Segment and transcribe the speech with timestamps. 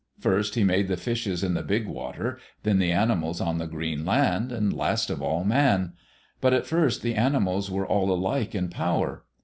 [0.19, 4.03] First, he made the fishes in the Big Water, then the animals on the green
[4.03, 5.93] land, and last of all, Man!
[6.41, 9.25] But at first the animals were all alike in power.